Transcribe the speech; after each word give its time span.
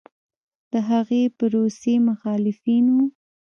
د 0.71 0.73
هغې 0.89 1.21
پروسې 1.37 1.93
مخالفین 2.07 2.85
و 2.95 2.97